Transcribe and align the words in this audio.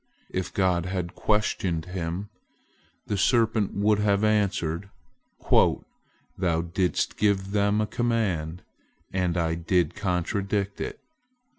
If 0.31 0.51
God 0.51 0.87
had 0.87 1.13
questioned 1.13 1.85
him, 1.85 2.29
the 3.05 3.19
serpent 3.19 3.75
would 3.75 3.99
have 3.99 4.23
answered: 4.23 4.89
"Thou 5.51 6.61
didst 6.73 7.17
give 7.17 7.51
them 7.51 7.79
a 7.79 7.85
command, 7.85 8.63
and 9.13 9.37
I 9.37 9.53
did 9.53 9.93
contradict 9.93 10.81
it. 10.81 10.99